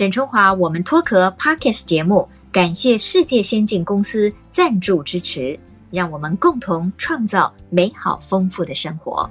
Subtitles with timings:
[0.00, 5.60] 沈春华，我们脱壳 Podcast 节目，感谢世界先进公司赞助支持，
[5.90, 9.30] 让我们共同创造美好丰富的生活。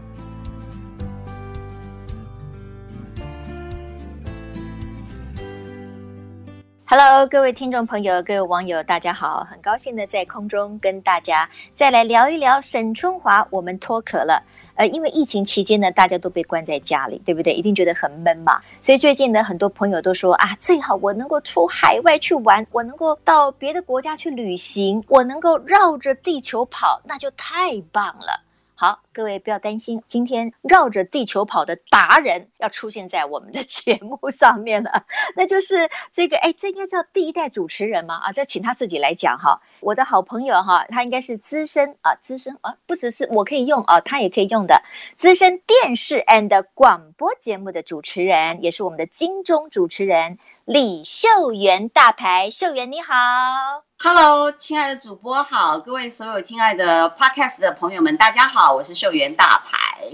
[6.86, 14.44] Hello，各位听众朋友，各位网友，大家好，很高兴的在空中跟大家再来聊一聊沈春华，我们脱壳了。
[14.80, 17.52] 呃，因为疫情期间呢，大家都被关在家里，对不对？
[17.52, 18.62] 一定觉得很闷嘛。
[18.80, 28.46] 所以最近呢，很多朋友都说啊，最好我能够出海外去玩，我能够到别的国家去旅行，我能够绕着地球跑，那就太棒了。
[28.82, 38.22] 好，各位不要担心，今天绕着地球跑的达人要出现在我们的 节目上面了，那就是这个，哎，这应该叫第一代主持人吗？
[38.24, 39.60] 啊，这请他自己来讲哈。
[39.82, 44.82] 我的好朋友哈，他应该是资深啊，资深啊，不只是我可以用啊，他也可以用的
[45.18, 53.89] 资深电视 and 广播节目的主持人，也是我们的金钟主持人李秀媛大牌，秀媛你好。
[54.02, 60.10] Hello，亲爱的主播好，各位所有亲爱的 Podcast 的朋友们，大家好，我是秀媛大牌。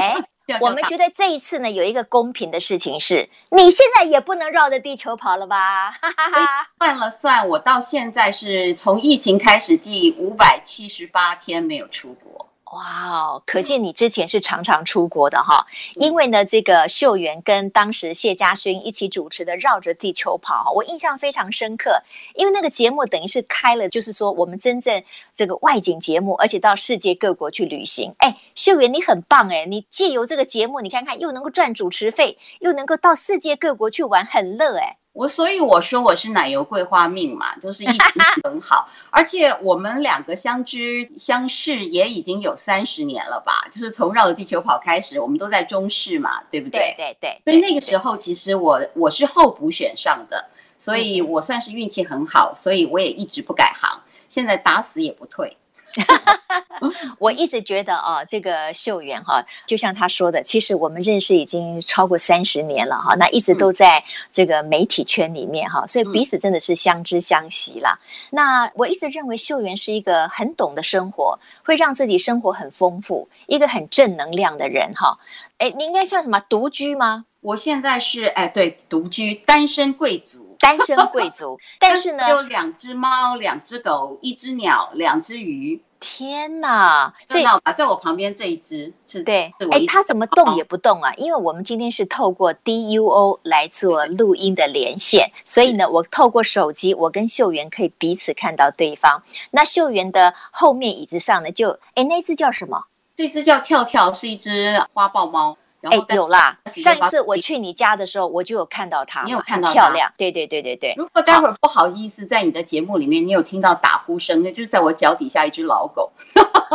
[0.00, 0.16] 哎，
[0.62, 5.90] 我们觉得这一次呢，有一个公平的事情是，你现在也不能绕着地球跑了吧？
[6.00, 6.68] 哈哈哈。
[6.78, 12.48] 算了算，我到现在是从疫情开始第五百七十八天没有出国。
[12.72, 15.66] 哇哦，可见你之前是常常出国的哈。
[15.96, 22.02] 因为呢，这个秀媛跟当时谢家勋一起主持的《绕着地球跑》，我印象非常深刻。
[22.34, 28.14] 因为那个节目等于是开了，就是说我们真正这个外景节目，而且到世界各国去旅行。
[28.18, 34.96] 哎，秀媛你很棒哎，你借由这个节目，你看看又能够赚主持费，又能够到世界各国去玩，很乐哎。
[35.12, 38.04] 我所以我说我是奶油桂花命嘛，就是一直
[38.42, 46.94] 很好，而且我们两个相知相识也已经有三十年了吧，就是从绕着地球跑开始，我们都在中视嘛，对不对？
[46.96, 47.52] 对对对。
[47.52, 55.56] 所以那个时候其实我我是候补选上的，所以我算是运气很好，所以我也一直不改行，现在打死也不退。
[57.18, 64.02] 我一直觉得哦，这个秀媛哈，就像他说的，其实我们认识已经超过三十年了哈，那一直都在
[64.32, 67.98] 这个媒体圈里面哈，所以彼此真的是相知相惜啦。
[68.30, 75.18] 那我一直认为秀媛是一个很懂得生活，会让自己生活很丰富，一个很正能量的人哈。
[75.58, 77.26] 哎，你应该算什么独居吗？
[77.40, 80.41] 我现在是哎，对，独居单身贵族。
[80.62, 85.82] 单身贵族， 但是呢，有两只猫，两只狗，一只鸟，两只鱼。
[86.04, 87.14] 天哪！
[87.26, 91.14] 所以啊，在我旁边这一只是对，哎，它怎么动也不动啊？
[91.14, 99.22] 因为我们今天是透过 DUO 来做录音的连线，所以呢，我透过手机，我跟秀媛可以彼此看到对方。
[99.52, 102.86] 那秀媛的后面椅子上呢，就哎，那只叫什么？
[103.14, 105.56] 这只叫跳跳，是一只花豹猫。
[105.90, 106.56] 哎，有啦！
[106.66, 109.74] 上一次我去你家的时候，我就有看到它，你有看到它？
[109.74, 110.94] 漂亮，对对对对对。
[110.96, 116.12] 如果待会儿不好意思，在你的节目里面，你有听到打呼声，那就是在我脚底下一只老狗。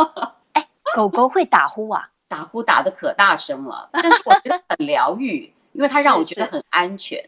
[0.52, 2.08] 哎，狗狗会打呼啊？
[2.28, 5.50] 打呼打的可大声了，但是我觉得很疗愈。
[5.78, 7.24] 因为它让我觉得很安全。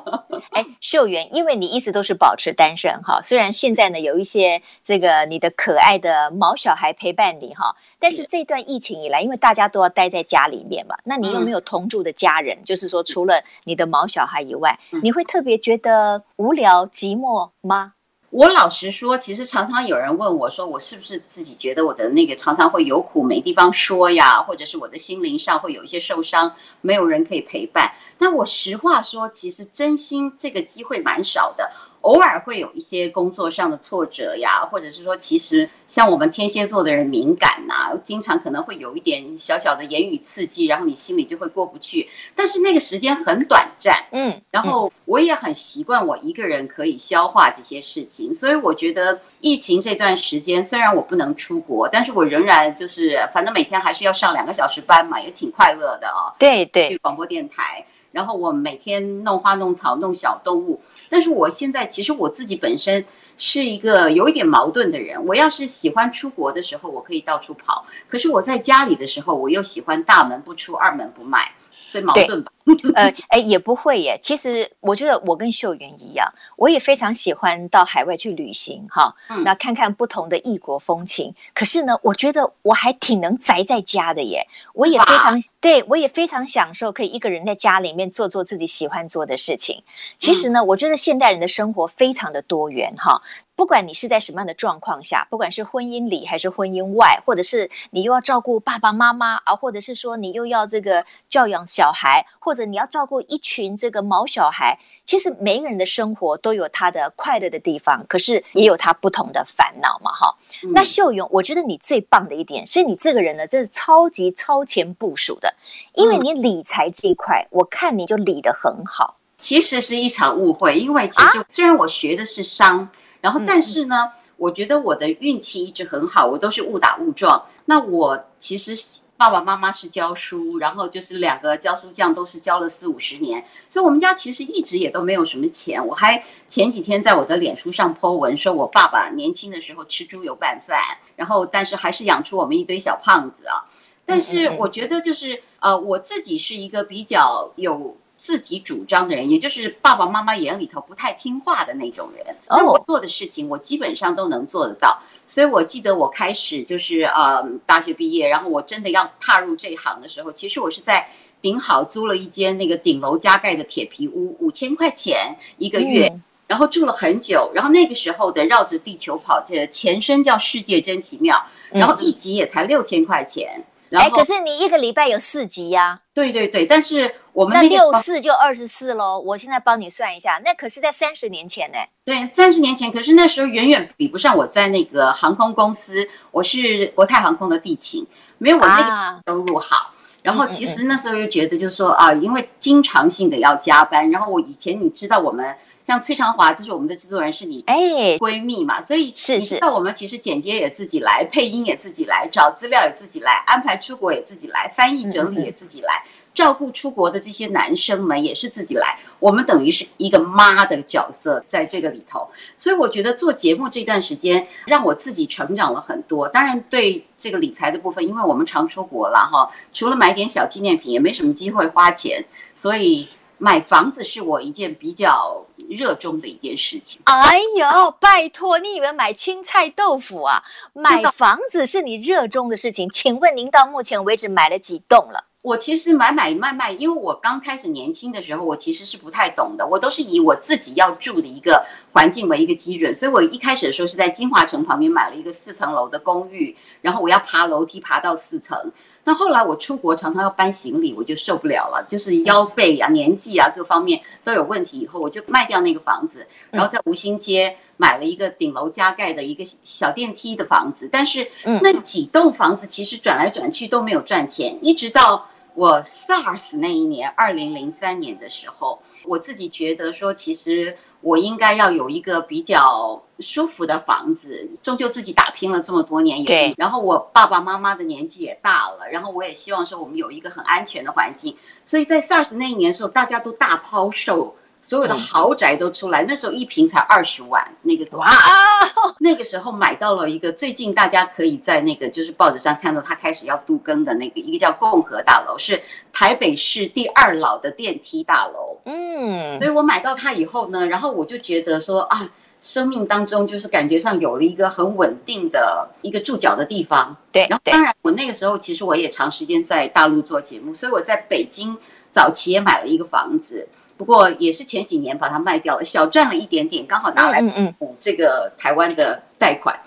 [0.52, 12.58] 哎，秀媛，因为你一直都是保持单身哈，虽然现在呢有一些这个你的可爱的毛小孩陪伴你哈，但是这段疫情以来，因为大家都要待在家里面嘛，那你有没有同住的家人？
[12.58, 17.93] 嗯、就是说，除了你的毛小孩以外，嗯、你会特别觉得无聊寂寞吗？
[18.34, 27.92] 我老实说，其实常常有人问我说，我是不是自己觉得我的那个常常会有苦没地方说呀，或者是我的心灵上会有一些受伤，没有人可以陪伴。
[28.18, 31.70] 那我实话说，其实真心这个机会蛮少的。
[32.04, 42.06] 偶尔会有一些工作上的挫折呀，或者是说，其实像我们天蝎座的人敏感呐，经常可能会有一点小小的言语刺激，然后你心里就会过不去。
[42.34, 56.28] 但是那个时间很短暂，嗯，然后我也很习惯我一个人可以消化这些事情，所以我觉得疫情这段时间，虽然我不能出国，但是我仍然就是反正每天还是要上两个小时班嘛，也挺快乐的哦。
[56.38, 57.82] 对对，去广播电台。
[58.12, 60.80] 然后我每天弄花弄草弄小动物，
[61.14, 63.04] 但是我现在其实我自己本身
[63.38, 65.24] 是一个有一点矛盾的人。
[65.24, 71.52] 我要是喜欢出国的时候，我可以到处跑；可是我在家里的时候，我又喜欢大门不出二门不迈。
[71.94, 72.50] 所以矛盾吧？
[72.96, 74.18] 呃，哎，也不会耶。
[74.20, 81.32] 其实我觉得我跟秀媛一样，我也非常喜欢到海外去旅行，哈，嗯、那看看不同的异国风情。
[81.54, 84.44] 可是呢，我觉得我还挺能宅在家的耶。
[84.72, 89.84] 我也非常，哇对，我也非常享受可以一个人在家里面做做自己喜欢做的事情。
[90.18, 93.22] 其实呢，嗯、我觉得现代人的生活非常的多元，哈。
[93.56, 110.34] 不管你是在什么样的状况下，不管是婚姻里还是婚姻外，或者是你又要照顾爸爸妈妈啊，或者是说你又要这个教养小孩，或者你要照顾一群这个毛小孩，其实每个人的生活都有他的快乐的地方，可是也有他不同的烦恼嘛，哈、
[110.64, 110.72] 嗯。
[110.72, 115.54] 那秀勇，我觉得你最棒的一点是你这个人呢，这是超级超前部署的，
[115.94, 119.16] 因为你理财这一块，我看你就理得很好。
[119.38, 122.80] 其实是一场误会，因为其实虽然我学的是商。
[122.80, 122.90] 啊
[123.24, 127.46] 然后，但是呢，我觉得我的运气一直很好，我都是误打误撞。
[127.64, 128.76] 那我其实
[129.16, 135.86] 爸爸妈妈是教书，然后就是两个教书匠都是教了四五十年，所以我们家其实一直也都没有什么钱。
[135.86, 140.78] 我还前几天在我的脸书上 po 文说，我爸爸年轻的时候吃猪油拌饭，
[141.16, 143.64] 然后但是还是养出我们一堆小胖子啊。
[144.04, 147.96] 但是我觉得就是呃，我自己是一个比较有。
[148.24, 152.24] 自己主张的人，也就是爸爸妈妈眼里头不太听话的那种人。
[152.48, 154.98] 那我做的事情，我基本上都能做得到。
[155.26, 161.06] 所以我记得我开始就是呃大学毕业，然后我真的要踏入这一行的时候，其实我是在
[161.42, 166.10] 顶好租了一间那个顶楼加盖的铁皮屋，五千块钱一个月，
[166.46, 167.52] 然后住了很久。
[167.54, 173.62] 然后那个时候的绕着地球跑，的前身叫世界真奇妙，然后一集也才六千块钱。
[173.98, 175.84] 哎，可是你一个礼拜有四集呀？
[175.84, 176.00] 啊？
[176.12, 179.18] 对对对，但是我们那六四就二十四喽。
[179.18, 181.78] 我现在帮你算一下，那可是在三十年前呢。
[182.04, 188.06] 对，三十年前，可是那时候远远比不上我在那个航空公司，我是国泰航空的地勤，
[188.38, 189.76] 没有我那个收入好。
[189.76, 195.54] 啊、然后其实那时候又觉得，就是说啊，因为经常性的要加班，然后我以前你知道我们。
[195.86, 197.76] 像崔长华就是我们的制作人，是你哎
[198.18, 199.58] 闺蜜嘛，所以是是。
[199.60, 206.02] 那我们其实剪接也自己来，配音也自己来，找资料也自己来，安排出国也自己来，翻译整理也自己来，
[206.32, 208.98] 照顾出国的这些男生们也是自己来。
[209.18, 212.26] 我们等于是一个妈的角色在这个里头，
[212.56, 216.26] 所以我觉得做节目这段时间让我自己成长了很多。
[216.30, 223.06] 当然，对这个理财的部分，因为我们常出国了哈，除了买点小纪念品，也没什么机会花钱，所以
[223.36, 225.44] 买房子是我一件比较。
[225.76, 227.00] 热衷的一件事情。
[227.04, 230.42] 哎呦，拜托，你以为买青菜豆腐啊？
[230.72, 232.88] 买房子是你热衷的事情。
[232.88, 235.24] 请问您到目前为止买了几栋了？
[235.42, 239.66] 我其实买买卖卖，因为我刚开始年轻的时候，我其实是不太懂的。
[239.66, 241.62] 我都是以我自己要住的一个
[241.92, 248.72] 环境为一个基准，所以我一开始的时候是在金华城旁边买了一个四层楼的公寓，然后我要爬楼梯爬到四层。
[249.04, 254.78] 那后来我出国常常要搬行李，我就受不了了，就是腰背啊、年纪啊各方面都有问题。
[254.78, 260.88] 以后我就卖掉那个房子，然后在吴兴街买了一个顶楼加盖的一个小电梯的房子。
[260.90, 261.30] 但是
[261.62, 270.76] 那几栋房子其实转来转去都没有赚钱，一直到我 SARS 那一年，二零零三年的时候，我自己觉得说其实。
[271.04, 276.54] 我应该要有一个比较舒服的房子，终究自己打拼了这么多年，也对。
[276.56, 281.36] 然后我爸爸妈妈的年纪也大了，然后我也希望说我们有一个很安全的环境。
[281.62, 284.34] 所以在 SARS 那一年的时候，大家都大抛售。
[284.64, 288.10] 所有的豪宅都出来，那时候一平才二十万，那个哇，
[288.98, 295.62] 那个时候买到了一个最近大家可以在那个就是报纸上看到它开始要都更的那个一个叫共和大楼，是
[295.92, 298.56] 台北市第二老的电梯大楼。
[298.64, 306.96] 嗯，所以我买到它以后呢，然后我就觉得说啊，生命当中就是感觉上有了一个很稳定的一个住脚的地方。
[307.12, 311.54] 对，然后当然我那个时候其实我也长时间在大陆做节目，所以我在北京
[311.90, 313.46] 早期也买了一个房子。
[313.76, 317.20] 不过也是前几年把它卖掉了，小赚了一点点，刚好拿来
[317.58, 319.58] 补这个台湾的贷款。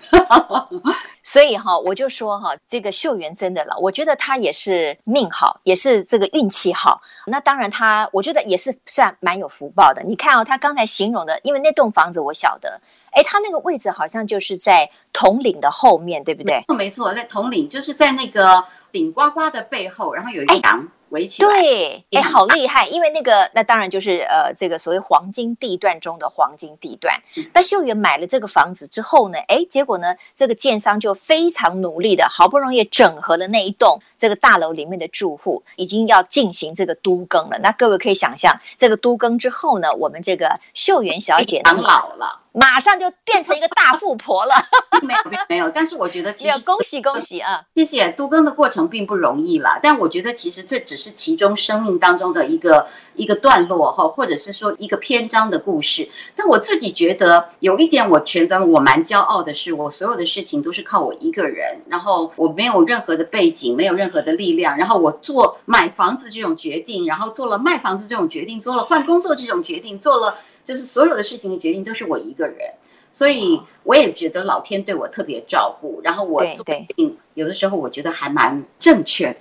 [1.22, 7.02] 所以哈，我就说哈，这个秀媛真的了，我觉得她也是命好，也是这个运气好。
[7.26, 10.02] 那当然她，我觉得也是算蛮有福报的。
[10.04, 12.80] 你看哦，她刚才形容的，因为那栋房子我晓得，
[13.12, 16.64] 哎，他那个位置好像就是在统领的后面，对不对？
[16.70, 20.88] 没错，在统领，就是在那个顶呱呱的背后，然后有一个墙。
[21.10, 22.88] 围起来，对，哎，好厉害！
[22.88, 27.22] 因为那个，那当然就是呃，这个所谓黄金地段中的黄金地段。
[27.54, 37.60] 那秀媛买了这个房子之后呢，哎，结果呢，这个建商就非常努力的，好不容易整合了那一栋这个大楼里面的住户，已经要进行这个都更了。
[37.60, 42.42] 那各位可以想象，这个都更之后呢，我们这个秀媛小姐当老了。
[42.54, 44.54] 马上就变成一个大富婆了，
[45.04, 48.10] 没有没有没有，但是我觉得其实恭喜恭喜啊，谢谢。
[48.12, 56.10] 多更的过程并不容易啦，但我觉得其实这只是其中生命当中的一个一个段落哈，或者是说一个篇章的故事。
[56.36, 70.38] 但我自己觉得有一点，我觉得我蛮骄傲的是，我所有的事情都是靠我一个人，然后我没有任何的背景，没有任何的力量，然后我做买房子这种决定，然后做了卖房子这种决定，做了换工作这种决定，做了。
[70.68, 72.74] 就是所有的事情的决定都是我一个人，
[73.12, 79.40] 所以我也觉得老天对我特别照顾，然后我做决定，有的时候我觉得还蛮正确的。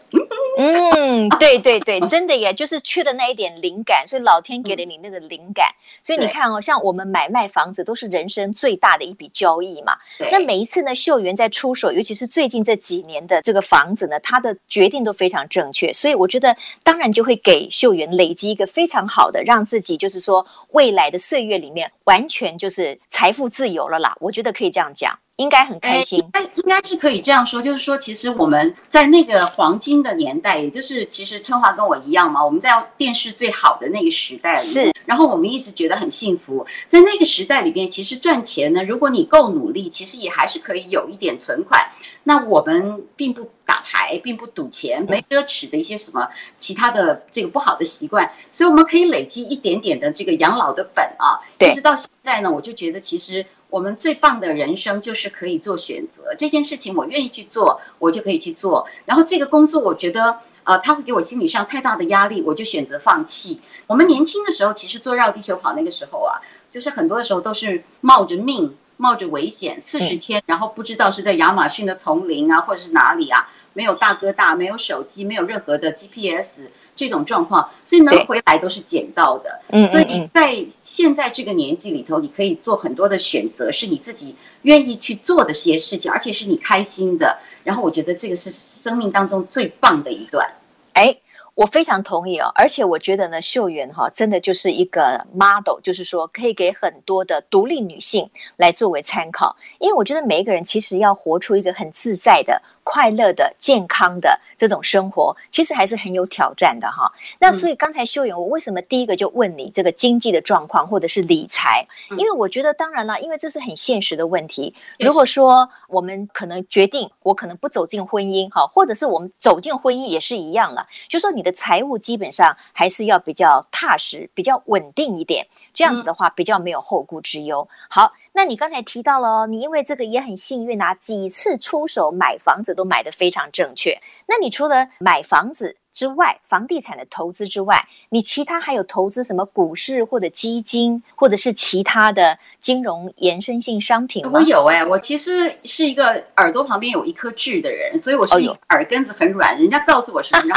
[0.59, 5.67] 嗯， 对对对，真的耶，就是缺的那一点灵感，所以老天给了你那个灵感。
[5.69, 9.93] 嗯、所以你看哦，像我们买卖房子都是人生最大的一笔交易嘛。
[10.19, 10.31] 对。
[10.33, 15.93] 那每一次呢，秀媛在出手，尤其是最近这几年的这个房子呢，他的决定都非常正确。
[15.93, 24.15] 所以我觉得，当然就会给秀媛累积一个非常好的，让自己就是说未来的岁月里面完全就是财富自由了啦。
[24.21, 25.19] 我觉得可以这样讲。
[25.37, 41.87] 应该很开心，应应该是可以这样说，就是说，其实我们在那个黄金的年代，也就是其实春华跟我一样嘛，我们在电视最好的那个时代里，是，然后我们一直觉得很幸福，在那个时代里边，其实赚钱呢，如果你够努力，其实也还是可以有一点存款。
[42.25, 46.26] 那我们并不打牌，并不赌钱，没奢侈的一些什么
[46.57, 51.38] 其他的这个不好的习惯，所以我们可以累积一点点的这个养老的本啊。
[51.59, 53.45] 对，一直到现在呢，我就觉得其实。
[53.69, 58.87] 我们最棒的人生就是可以做选择，这件事情我愿意去做，我就可以去做。
[59.05, 63.61] 然后这个工作，我觉得，呃，他会给我心理上太大的压力，我就选择放弃。
[63.87, 76.69] 我们年轻的时候，其实做绕地球跑那个时候啊，就是很多的时候都是冒着命、冒着危险，四十天，然后不知道是在亚马逊的丛林啊，或者是哪里啊，没有大哥大，没有手机，没有任何的 GPS。
[76.97, 79.61] 这种状况，所以能回来都是捡到的。
[79.69, 87.38] 嗯，所以在现在这个年纪里头，你可以做很多的选择，是你自己愿意去做的些事情，而且是你开心的。
[87.62, 90.49] 然后我觉得这个是生命当中最棒的一段。
[90.95, 91.15] 哎，
[91.55, 102.62] 我非常同意哦，而且我觉得呢，秀媛哈真的就是一个 model，就是说可以给很多的独立女性来作为参考，因为我觉得每一个人其实要活出一个很自在的。
[102.88, 107.12] 快乐的、健康的这种生活，其实还是很有挑战的哈。
[107.40, 111.85] 那所以刚才秀媛，我为什么第一个就问你这个经济的状况，或者是理财？
[112.11, 114.73] 因为我觉得，当然了，因为这是很现实的问题。
[115.00, 127.69] 如果说我们可能决定，我可能不走进婚姻哈，或者是我们走进婚姻也是一样了，就说你的财务基本上还是要比较踏实、比较稳定一点，这样子的话比较没有后顾之忧。
[127.90, 128.12] 好。
[128.37, 133.99] 那你刚才提到了哦，你因为这个也很幸运啊，几次出手买房子都买得非常正确。
[134.28, 144.33] 那你除了买房子之外，房地产的投资之外，你其他还有投资什么股市或者基金，或者是其他的金融延伸性商品吗？
[144.35, 149.59] 我有哎、欸，我其实是一个耳朵旁边有一颗痣的人，所以我是一耳根子很软。
[149.59, 150.55] 人家告诉我什么，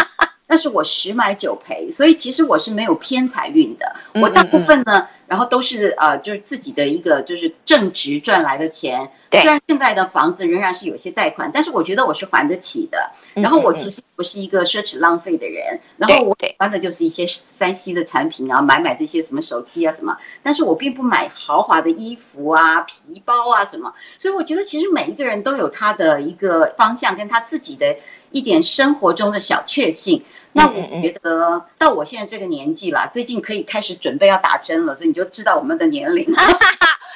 [0.49, 3.95] 但是我十买九赔，所以其实我是没有偏财运的。
[4.15, 4.97] 我大部分呢。
[4.97, 9.07] 嗯嗯嗯然后都是呃，就是自己的一个就是正职赚来的钱。
[9.29, 9.39] 对。
[9.41, 12.97] 虽然现在的房子仍然是有些贷款，但是我觉得我是还得起的。
[13.35, 15.79] 然后我其实不是一个奢侈浪费的人。
[15.97, 20.17] 然后我喜欢的就是一些三 C 的产品啊，买买这些什么手机啊什么。
[20.41, 23.93] 但是我并不买豪华的衣服啊、皮包啊什么。
[24.17, 27.95] 所以我觉得其实每一个人都有他的一个方向，跟他自己的
[28.31, 30.23] 一点生活中的小确幸。
[30.53, 36.25] 那我觉得到我现在这个年纪了，最近可以开始准备要打针了，所以你就知道我们的年龄。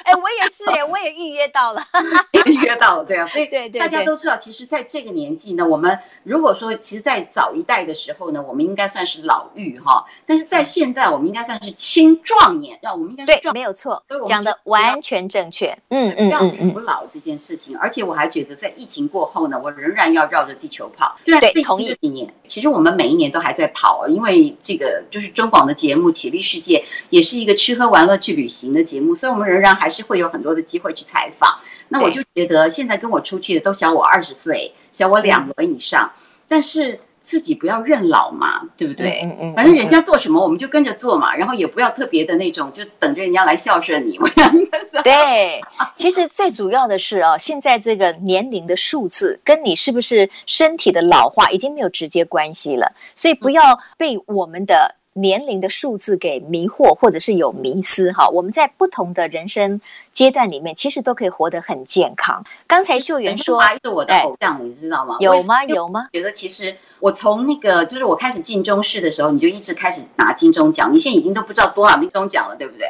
[0.04, 1.82] 哎，我也是哎，我也预约到了，
[2.44, 26.76] 预约到了，对啊，所以对对，大家都知道，其实在这个年纪呢，我们如果说，其实，在早一代的时候呢，我们应该算是老妪哈，但是在现在，我们应该算是青壮年，让我们应该对，没有错，讲的完全正确，嗯嗯嗯嗯，不老这件事情，而且我还觉得，在疫情过后呢，我仍然要绕着地球跑，对，同意这几年，其实我们每一年都还在跑，因为这个就是中广的节目《启立世界》
[27.08, 29.93] 也是一个吃喝玩乐去旅行的节目，所以我们仍然还是。
[29.94, 31.48] 是会有很多的机会去采访，
[31.88, 36.10] 那我就觉得现在跟我出去的都小我二十岁，小我两轮以上，
[36.48, 39.20] 但是自己不要认老嘛，对不对？
[39.22, 44.18] 嗯嗯，反正人家做什么我们就跟着做嘛，然后也不要特别的那种，就等着人家来孝顺你。
[44.18, 45.60] 我想 应该是对，
[45.96, 54.96] 其实最主要的是哦，现在这个年龄的数字跟你是不是身体的老化已经没有直接关系了，所以不要被我们的。
[55.14, 58.28] 年龄的数字给迷惑，或者是有迷思哈。
[58.28, 59.80] 我们在不同的人生
[60.12, 62.44] 阶段里面，其实都可以活得很健康。
[62.66, 65.16] 刚才秀媛说，是我的偶像，你知道吗？
[65.20, 65.64] 有吗？
[65.64, 66.08] 有吗？
[66.12, 72.86] 觉得其实我从那个就是我开始进中视的时候，你就一直开始拿金钟奖，你现在已经都不知道多少金钟奖了，对不对？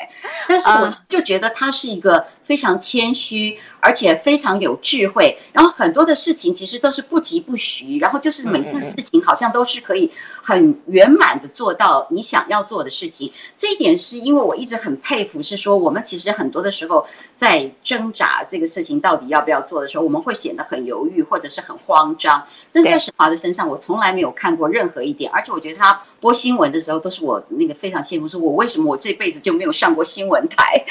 [0.48, 2.26] 但是我就觉得他是一个。
[2.44, 5.36] 非常谦虚，而且非常有智慧。
[5.52, 10.10] 然后很多的事情其实都是不疾不徐，然后就是每次事情好像都是可以
[10.42, 13.32] 很圆满的做到你想要做的事情。
[13.56, 22.44] 这一点是因为我一直很佩服，是说我们其实很多的时候在挣扎这个事情到底要不要做的时候，我们会显得很犹豫或者是很慌张。
[22.72, 26.02] 但在沈华的身上，我从来没有看过任何一点，而且我觉得他。
[26.24, 30.82] 播新闻的时候，都是我那个非常羡慕，说我为什么我这辈子就没有上过新闻台？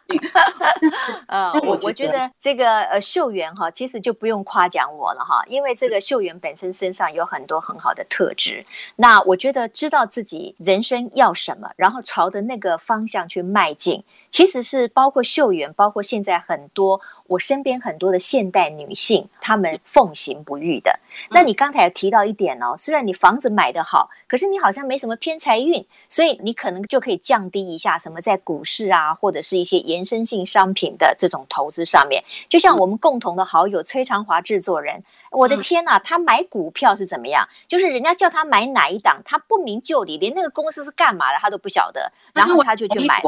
[1.26, 8.66] 呃，我我觉得这个呃秀媛哈，其实就不用夸奖我了哈，因为这个秀媛本身身上有很多很好的特质。
[8.96, 20.98] 那我觉得知道自己人生要什么，然后朝着那个方向去迈进，其实是包括秀媛，包括现在很多我身边很多的现代女性，她们奉行不育的。
[21.30, 32.22] 那你刚才有提到一点哦，虽然你房子买得好，可是你好像没什么偏财运，所以你可能就可以降低一下什么在股市啊，或者是一些延伸性商品的这种投资上面。
[32.48, 35.02] 就像我们共同的好友崔长华制作人，
[35.36, 37.48] 我的天呐，他买股票是怎么样？
[37.66, 43.22] 就是人家叫他买哪一档，他不明就里，连那个公司是干嘛的他都不晓得，然后他就去买。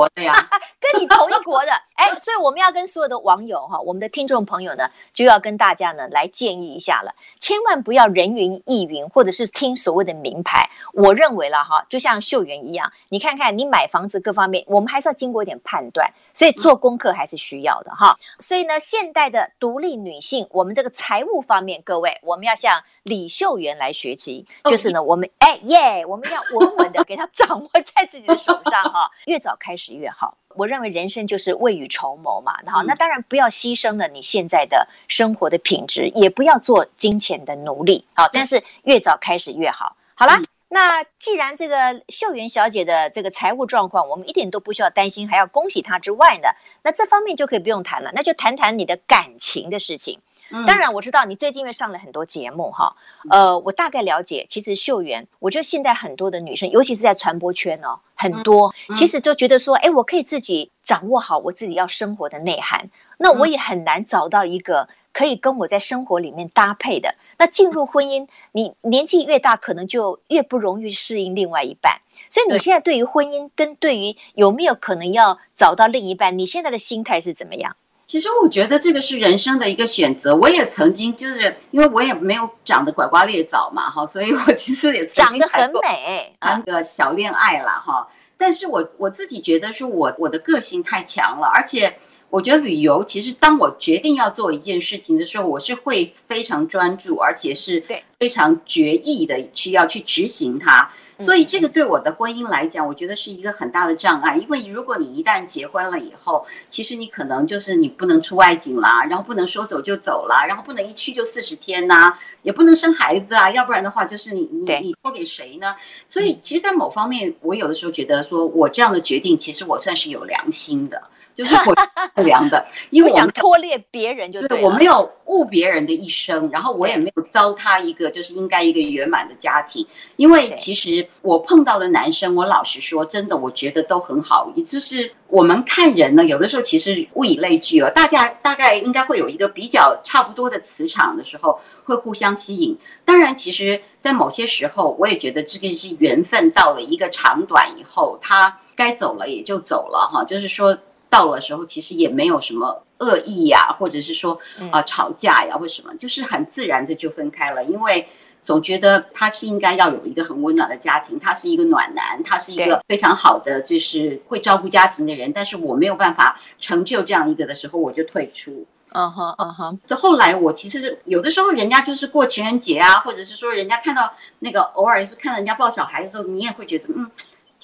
[0.81, 7.79] 跟你同一国的，哎，所以我们要跟所有的网友哈，我们的听众朋友呢，就要跟大家呢来建议一下了，千万。
[7.89, 10.69] 不要人云亦云，或者是听所谓的名牌。
[10.93, 18.19] 我认为了哈，就像秀媛一样，你看看你买房子各方面，我们还是要经过一点判断，所以做功课还是需要的哈。
[18.41, 30.37] 所以呢，现代的独立女性，我们这个财务方面，各位我们要向李秀媛来学习，就是呢，我们哎耶，我们要稳稳的给她掌握在自己的手上哈， 越早开始越好。
[30.55, 39.97] 我认为人生就是未雨绸缪嘛，然后那当然不要牺牲了你现在的生活的品质，也不要做金钱的奴隶，好，但是越早开始越好。
[40.15, 40.41] 好了，
[40.71, 46.49] 那既然这个秀媛小姐的这个财务状况，我们一点都不需要担心，还要恭喜她之外呢，
[46.83, 50.21] 那这方面就可以不用谈了，那就谈谈你的感情的事情。
[50.67, 52.95] 当然我知道你最近因为上了很多节目哈，
[53.31, 62.89] 呃，我大概了解，其实秀媛，我觉得现在很多的女生，尤其是在传播圈哦，很多其实就觉得说，哎，我可以自己掌握好我自己要生活的内涵，
[63.19, 67.15] 那我也很难找到一个可以跟我在生活里面搭配的。
[67.39, 72.01] 那进入婚姻，你年纪越大，可能就越不容易适应另外一半。
[72.31, 77.77] 所以你现在对于婚姻跟对于有没有可能要找到另一半，你现在的心态是怎么样？
[78.09, 80.35] 其实我觉得这个是人生的一个选择。
[80.35, 88.09] 我也曾经就是因为我也没有长得拐瓜裂枣嘛，哈，所以我其实也曾经长得很美，谈个小恋爱了哈。
[88.39, 91.95] 但是我我自己觉得说我我的个性太强了，而且
[92.31, 97.85] 我觉得旅游其实当我决定要做一件事情的时候，我是会非常专注，而且是
[98.19, 100.91] 非常决意的去要去执行它。
[101.21, 104.37] 所以这个对我的婚姻来讲，我觉得是一个很大的障碍。
[104.37, 115.75] 因为如果你一旦结婚了以后，其实你可能就是你不能出外景啦，然后不能说走就走啦，然后不能一去就四十天呐、啊，也不能生孩子啊，要不然的话就是你你你托给谁呢？
[116.07, 121.03] 所以其实，在某方面，我有的时候觉得说我这样的决定，其实我算是有良心的。
[121.39, 121.75] 就是我
[122.17, 129.87] 不良的， 因为我想拖累别人就对，对，我没有误别人的一生，然后我也没有糟蹋一个就是应该一个圆满的家庭。
[130.17, 134.53] 因为其实我碰到的男生，我老实说，真的我觉得都很好。
[134.57, 142.77] 也就是我们看人呢，有的时候其实物以类聚哦，大家大概应该会有一个比较差不多的磁场的时候，会互相吸引。
[143.05, 150.77] 当然，其实，在某些时候，我也觉得这个是缘分到了一个长短以后，他该走了也就走了哈，就是说。
[151.11, 154.39] 到了时候，其实也没有什么恶意呀，或者是说
[154.71, 157.65] 啊吵架呀，或什么，就是很自然的就分开了。
[157.65, 158.07] 因为
[158.43, 165.33] 总觉得他是应该要有一个很温暖的家庭，他是一个暖男，他是一个非常好的，就是会照顾家庭的人。
[165.33, 168.67] 但是我没有办法成就这样一个的时候，我就退出。
[168.93, 169.79] 嗯哼，嗯哼。
[169.87, 177.11] 就后来我其实有的时候，人家就是过情人节啊，或者是说人家看到那个偶尔是看到人家抱小孩的时候，你也会觉得嗯。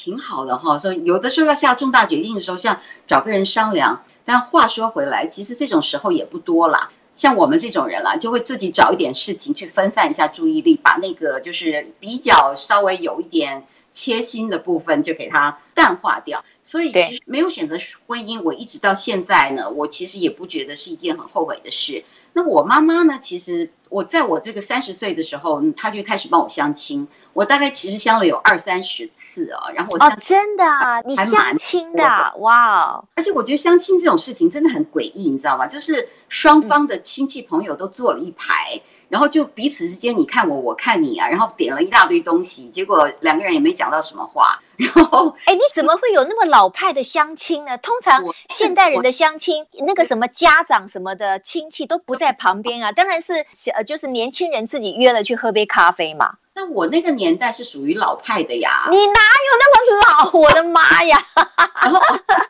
[0.05, 4.03] 挺好的哈，所以有的时候要下重大决定的时候，像找个人商量。
[4.23, 6.91] 但话说回来，其实这种时候也不多啦。
[7.15, 16.45] 像我们这种人啦，就会自己找一点事情去分散一下注意力，把那个就是比较稍微有一点切心的部分就给它淡化掉。
[16.63, 22.05] 所以其实没有选择婚姻，我一直到现在呢，我其实也不觉得是一件很后悔的事。
[22.35, 23.71] 那我妈妈呢，其实。
[23.91, 27.07] 我在我这个三十岁的时候，她就开始帮我相亲。
[27.33, 30.65] 我大概其实相了有二三十次啊，然后我哦，真的，
[31.07, 32.03] 你相亲的
[32.39, 33.05] 哇哦！
[33.15, 35.65] 而且我觉得相亲这种事情真的很诡异，你知道吗？
[35.69, 38.83] 就是双方的亲戚朋友都坐了一排。
[39.15, 44.61] 然后就彼此之间，你看我，我看你啊，然后点了一大堆东西，结果两个人也没讲到什么话。
[44.77, 47.79] 然后，哎，你怎么会有那么老派的相亲呢？
[47.79, 53.35] 通常现代人的相亲，那个什么家长什么的亲戚都不在旁边啊，当然是
[53.73, 56.39] 呃，就是年轻人自己约了去喝杯咖啡嘛。
[56.57, 60.31] 那我那个年代是属于老派的呀，你哪有那么老？
[60.39, 61.19] 我的妈呀！
[61.83, 62.01] 然后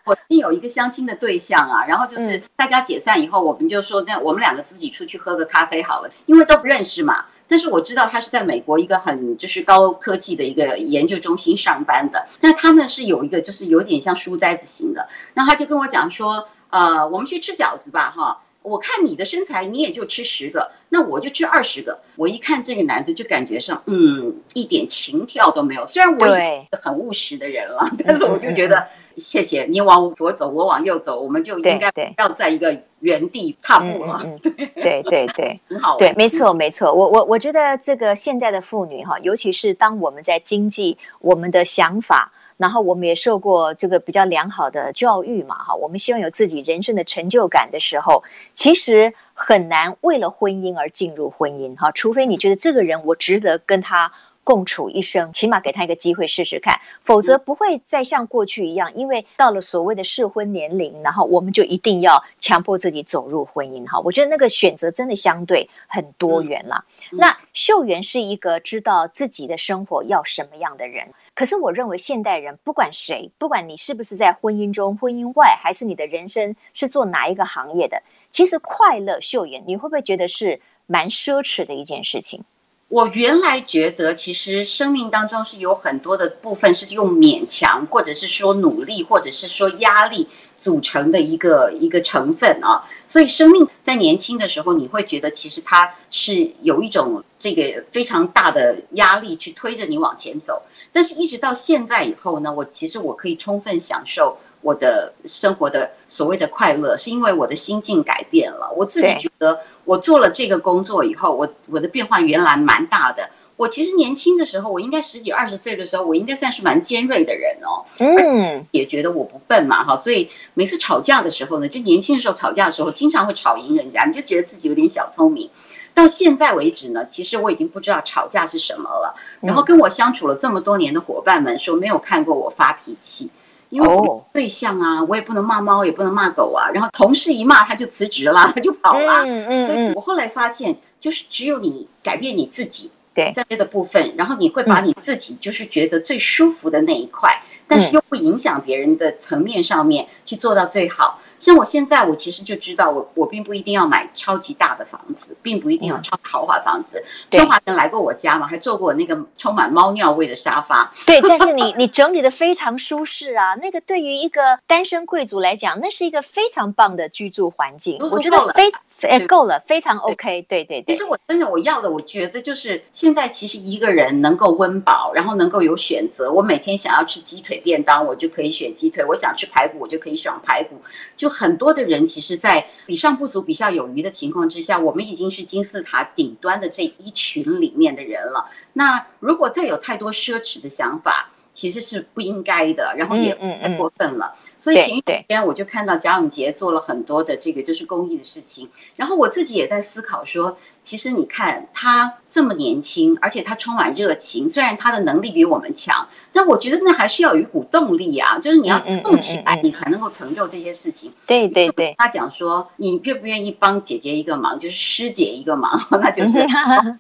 [0.05, 7.25] 我有一个相亲的对象啊，然后就是大家解散以后，我们就说，那我们两个自己出去喝个咖啡好了，因为都不认识嘛。
[7.49, 12.27] 但是我知道他是在美国一个很就是高科技的一个研究中心上班的。
[12.41, 18.39] 那他呢是有一个就是有点像书呆子型的，然后他就跟我讲说，呃，我们去吃饺子吧，哈。
[18.65, 22.01] 我看你的身材，你也就吃十个，那我就吃二十个。
[22.17, 25.85] 我一看这个男的，就感觉上，嗯，一点情调都没有。
[25.85, 28.83] 虽然我也是很务实的人了，但是我就觉得，
[29.19, 34.19] 谢谢你往左走，我往右走，我们就应该要在一个原地踏步了。
[34.43, 35.99] 对对对对，很好。
[35.99, 36.91] 对， 没错没错。
[36.91, 42.33] 我我我觉得这个现在的妇女哈，尤其是当我们在经济，我们的想法。
[42.57, 54.13] 然后我们也受过这个比较良好的教育嘛，哈，我们希望有自己人生的成就感的时候，其实很难为了婚姻而进入婚姻，哈，除非你觉得这个人我值得跟他
[54.45, 66.85] 共处一生，起码给他一个机会试试看，否则不会再像过去一样，因为到了所谓的适婚年龄，然后我们就一定要强迫自己走入婚姻，哈，我觉得那个选择真的相对很多元了。
[67.11, 71.09] 那秀媛是一个知道自己的生活要什么样的人。
[71.35, 82.45] 可是我认为现代人不管谁，不管你是不是在婚姻中、婚姻外，还是你的人生是做哪一个行业的，其实快乐秀媛，你会不会觉得是蛮奢侈的一件事情？
[82.89, 92.85] 我原来觉得，其实生命当中是有很多的部分是用勉强，或者是说努力，或者是说压力组成的一个一个成分啊。
[93.09, 100.63] 所以生命在年轻的时候，你会觉得其实它是有一种这个非常大的压力去推着你往前走。
[100.95, 108.73] 但是，一直到现在以后呢，我其实我可以充分享受我的生活的所谓的快乐，是因为我的心境改变了。
[108.77, 113.29] 我自己觉得，我做了这个工作以后，我我的变化原来蛮大的。
[113.57, 117.83] 我其实年轻的时候，我应该十几二十岁的时候，我应该算是蛮尖锐的人哦。
[117.99, 119.97] 嗯，也觉得我不笨嘛，哈。
[119.97, 125.51] 所以每次吵架的时候呢，就年轻的时候吵架的时候，经常会吵赢人家，你就觉得自己有点小聪明。
[125.95, 129.15] 到现在为止呢，其实我已经不知道吵架是什么了。
[129.41, 133.31] 然后跟我相处了这么多年的伙伴们说，没有看过我发脾气，
[133.71, 136.69] 因为我对象啊，我也不能骂猫，也不能骂狗啊。
[136.75, 139.23] 然后同事一骂他就辞职了，他就跑了。
[139.25, 139.67] 嗯嗯。
[139.69, 147.31] 所以我后来发现，就是只有你改变你自己，对，在这个部分，然后你会把你自己就是觉得最舒服的那一块，
[147.69, 151.21] 但是又不影响别人的层面上面去做到最好。
[151.45, 157.05] 像我现在，我其实就知道我，我我并不一定要买超级大的房子，并不一定要超豪华房子。
[157.31, 160.91] 春华曾来过我家嘛，还坐过那个充满猫尿味的沙发。
[161.05, 167.99] 对， 但是你你整理的非常舒适啊，那个对于一个单身贵族来讲，那是一个非常棒的居住环境。
[168.01, 168.73] 我觉得非。
[169.03, 170.95] 哎，够了，非常 OK，对对对。
[170.95, 176.33] 其实我真的我要的，我觉得就是现在，其实一个人能够温饱，然后能够有选择。
[176.33, 180.81] 我每天想要吃鸡腿便当，我就可以选鸡腿；我想吃排骨，我就可以选排骨。
[181.15, 188.49] 就很多的人，其实，在比上不足，比下有余的情况之下，我们已经是金字塔顶端的这一群里面的人了。
[188.73, 194.35] 那如果再有太多奢侈的想法，其实是不应该的，然后也太过分了。
[194.35, 211.13] 嗯嗯嗯所以前一天我就看到贾永杰做了很多的这个就是公益的事情，然后我自己也在思考说，其实你看他这么年轻，而且他充满热情，虽然他的能力比我们强，但我觉得那还是要有一股动力啊，就是你要动起来，你才能够成就这些事情。
[211.27, 216.43] 对对对，他讲说，你愿不愿意帮姐姐一个忙，就是师姐一个忙， 那就是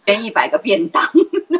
[0.04, 1.02] 捐 一百个便当。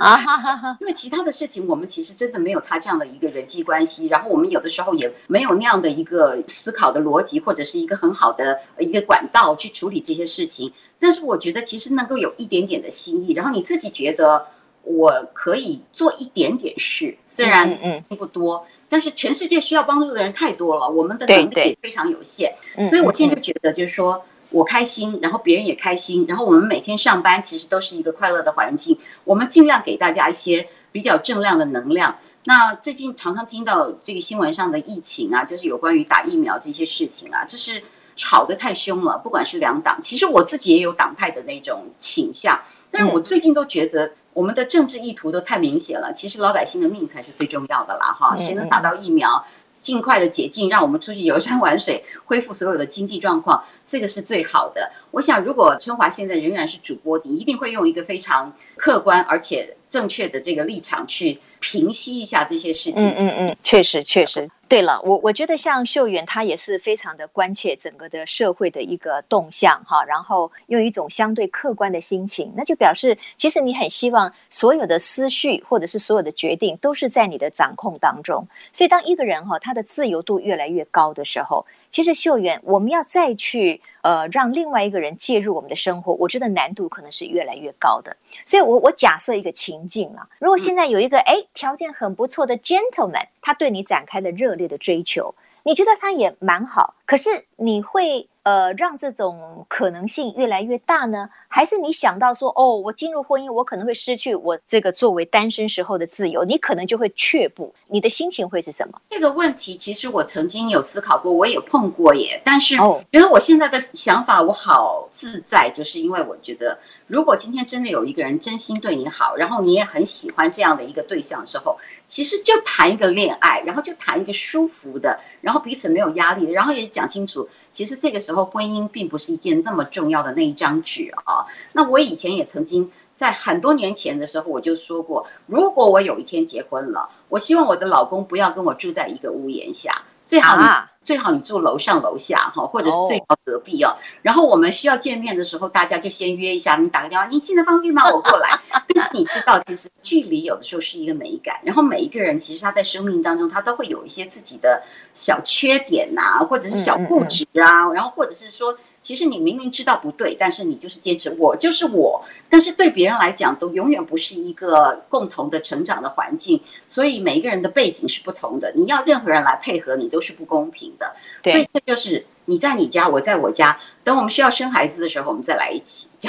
[0.00, 0.76] 啊哈哈哈！
[0.80, 10.72] 因为其他的事情，我们其实真的没有他这样的一个人际关系，然后我们有的时候也没有那样的一个思考的逻辑，或者是一个很好的一个管道去处理这些事情。
[10.98, 14.46] 但是我觉得，其实能够有一点点的心意，然后你自己觉得
[14.82, 22.54] 我可以做一点点事，虽然嗯不多，但是全世界需要帮助的人太多了，我们的能力也非常有限，
[22.86, 24.24] 所以我现在就觉得，就是说。
[24.50, 28.96] 我开心，然后别人也开心，然后我们每天上班其实都是一个快乐的环境。
[29.24, 32.16] 我们尽量给大家一些比较正量的能量。
[32.46, 37.82] 那最近常常听到这个新闻上的疫情啊，就是有关于打疫苗这些事情啊，就是
[38.16, 39.16] 吵得太凶了。
[39.18, 46.12] 不管是两党，其实我自己也有党派的那种倾向，但是我最近都觉得我们的政治意图都太明显了。
[46.12, 49.44] 其实老百姓的命才是最重要的啦，哈，谁能打到疫苗？
[49.80, 54.90] 尽快的解禁，让我们出去游山玩水，恢复所有的经济状况，这个是最好的。
[55.14, 63.06] 我想，如果春华现在仍然是主播，你一定会用一个非常客观而且正确的这个立场去平息一下这些事情。
[63.10, 64.50] 嗯嗯嗯，确实确实。
[64.66, 78.44] 对了，我我觉得像秀媛，她也是非常的关切整个的社会的一个动向哈，然后用一种相对客观的心情，那就表示其实你很希望所有的思绪或者是所有的决定都是在你的掌控当中。
[78.72, 88.16] 所以当一个人哈他的自由度越来越高的时候，其实秀媛，我们要再去呃让另外一个人介入我们的生活，我觉得难度可能是越来越高的。
[88.44, 98.28] 所以我，我我假设一个情境啊，如果现在有一个哎条件很不错的 gentleman，他对你展开了热烈的追求，你觉得他也蛮好，可是你会。
[98.44, 101.28] 呃，让这种可能性越来越大呢？
[101.48, 107.74] 还是你想到说，哦，我进入婚姻，我可能会失去我这个作为单身时候的自由，你可能就会却步。
[107.88, 109.00] 你的心情会是什么？
[109.08, 112.40] 这个问题其实我曾经有思考过，我也碰过耶。
[112.44, 112.74] 但是，
[113.10, 116.78] 因为我现在的想法，我好自在，就是因为我觉得。
[117.06, 121.78] 如果今天真的有一个人真心对你好，然后你也很喜欢这样的一个对象的时候，
[122.14, 131.44] 其实就谈一个恋爱，然后就谈一个舒服的，然后彼此没有压力的，然后也讲清楚，其实这个时候婚姻并不是一件那么重要的那一张纸啊。
[131.72, 140.64] 那我以前也曾经在很多年前的时候我就说过，如果我有一天结婚了，我希望我的老公不要跟我住在一个屋檐下，最好你。
[140.64, 143.94] 啊最好你住楼上楼下哈，或者是最好隔壁哦。
[144.22, 148.10] 然后我们需要见面的时候，大家就先约一下，你打个电话，你现在方便吗？
[148.10, 148.48] 我过来。
[148.88, 151.60] 但是你知道，其实距离有的时候是一个美感。
[151.62, 154.82] 然后每一个人其实他在生命当中，他都会有一些自己的
[155.12, 158.74] 小缺点呐，或者是小固执啊，然后或者是说。
[159.04, 162.24] 其实你明明知道不对，但是你就是坚持，我就是我。
[162.48, 168.72] 但是对别人来讲，都永远不是一个共同的成长的环境，所以每一个人的背景是不同的。
[168.74, 171.14] 你要任何人来配合你，都是不公平的。
[171.42, 172.24] 对，所以这就是。
[172.44, 173.76] 你在你家，我在我家。
[174.02, 176.08] 等我们需要生孩子的时候，我们再来一起。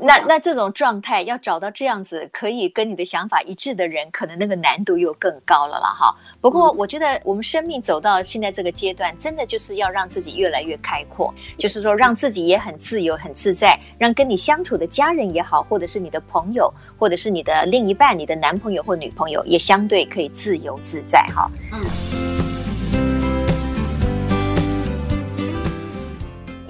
[0.00, 5.88] 那那这种状态，要找到这样子可以跟你的想法一致的人，可能那个难度又更高了啦。
[5.88, 6.14] 哈。
[6.40, 21.24] 不过，我觉得我们生命走到现在这个阶段，真的就是要让自己越来越开阔，就是说让自己也很自由、很自在，让跟你相处的家人也好，或者是你的朋友，或者是你的另一半、你的男朋友或女朋友，也相对可以自由自在。
[21.34, 22.41] 哈，嗯。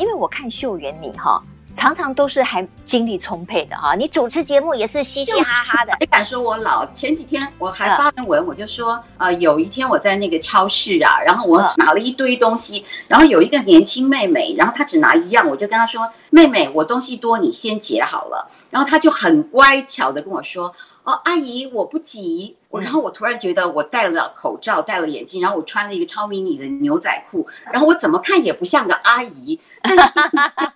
[0.03, 1.41] 因为我看秀媛你哈，
[1.77, 3.95] 常常都是还精力充沛的哈。
[3.95, 5.93] 你主持节目也是嘻嘻哈哈的。
[6.01, 6.85] 你敢说我老？
[6.87, 30.12] 前几天我还发了文，我就说啊、呃，有一天我在那个超市啊，然后我拿了一堆东西，然后有一个年轻妹妹，然后她只拿一样，我就跟她说：“妹妹，我东西多，你先结好了。”然后她就很乖巧的跟我说：“哦，阿姨，我不急。”我然后我突然觉得我戴了口罩，戴了眼镜，然后我穿了一个超迷你的牛仔裤，然后我怎么看也不像个阿姨，但是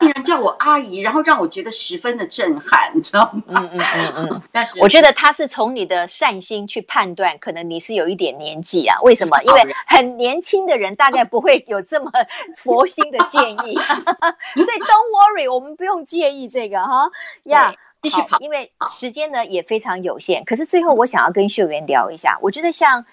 [0.01, 3.43] 竟然叫我阿姨，然后让我觉得十分的震撼，你知道吗？
[3.49, 4.43] 嗯嗯嗯嗯。
[4.53, 9.01] 但是我觉得他是从你的善心去判断，可能你是有一点年纪啊？
[9.01, 9.43] 为什么？
[9.45, 12.11] 因为很年轻的人大概不会有这么
[12.59, 13.75] 佛心的建议，
[14.53, 17.11] 所以 Don't worry，我们不用介意这个哈
[17.45, 17.71] 呀。
[17.71, 17.77] Yeah.
[18.09, 20.45] 继续跑，因为时间呢也非常有限。
[20.45, 22.39] 可是最后，我想要跟秀媛聊一下。
[22.41, 23.05] 我觉得像